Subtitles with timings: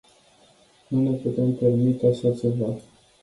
[0.87, 2.73] Nu ne putem permite așa ceva.